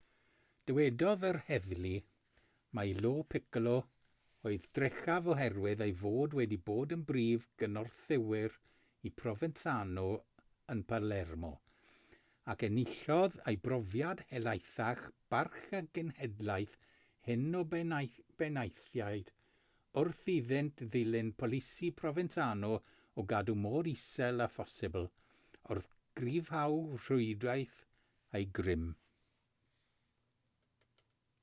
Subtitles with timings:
[0.69, 1.91] dywedodd yr heddlu
[2.77, 3.71] mai lo piccolo
[4.49, 8.53] oedd drechaf oherwydd ei fod wedi bod yn brif gynorthwywr
[9.09, 10.05] i provenzano
[10.75, 11.51] yn palermo
[12.53, 15.03] ac enillodd ei brofiad helaethach
[15.35, 16.77] barch y genhedlaeth
[17.31, 19.33] hŷn o benaethiaid
[20.05, 22.73] wrth iddynt ddilyn polisi provenzano
[23.23, 25.09] o gadw mor isel â phosibl
[25.77, 27.79] wrth gryfhau rhwydwaith
[28.43, 28.91] eu grym